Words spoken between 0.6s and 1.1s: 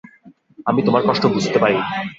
আমি তোমার